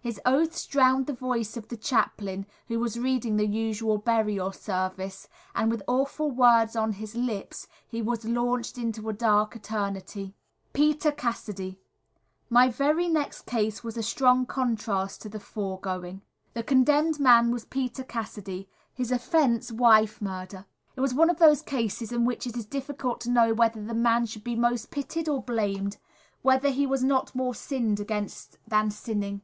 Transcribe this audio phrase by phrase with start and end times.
[0.00, 5.26] His oaths drowned the voice of the chaplain who was reading the usual burial service,
[5.56, 10.36] and with awful words on his lips he was launched into a dark eternity.
[10.72, 11.80] Peter Cassidy.
[12.48, 16.22] My very next case was a strong contrast to the foregoing.
[16.54, 20.64] The condemned man was Peter Cassidy; his offence, wife murder.
[20.94, 23.94] It was one of those cases in which it is difficult to know whether the
[23.94, 25.96] man should be most pitied or blamed,
[26.40, 29.42] whether he was not more sinned against than sinning.